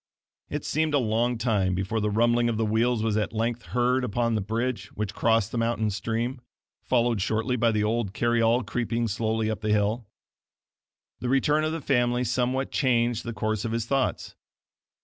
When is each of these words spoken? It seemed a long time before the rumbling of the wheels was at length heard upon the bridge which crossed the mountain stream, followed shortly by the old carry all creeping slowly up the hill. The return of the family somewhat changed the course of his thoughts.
It 0.49 0.65
seemed 0.65 0.95
a 0.95 0.97
long 0.97 1.37
time 1.37 1.75
before 1.75 1.99
the 1.99 2.09
rumbling 2.09 2.49
of 2.49 2.57
the 2.57 2.65
wheels 2.65 3.03
was 3.03 3.17
at 3.17 3.33
length 3.33 3.61
heard 3.67 4.03
upon 4.03 4.33
the 4.33 4.41
bridge 4.41 4.87
which 4.95 5.13
crossed 5.13 5.51
the 5.51 5.59
mountain 5.59 5.91
stream, 5.91 6.41
followed 6.81 7.21
shortly 7.21 7.55
by 7.55 7.69
the 7.69 7.83
old 7.83 8.11
carry 8.11 8.41
all 8.41 8.63
creeping 8.63 9.07
slowly 9.07 9.47
up 9.47 9.61
the 9.61 9.69
hill. 9.69 10.07
The 11.19 11.29
return 11.29 11.63
of 11.63 11.71
the 11.71 11.81
family 11.81 12.23
somewhat 12.23 12.71
changed 12.71 13.23
the 13.25 13.31
course 13.33 13.63
of 13.63 13.73
his 13.73 13.85
thoughts. 13.85 14.33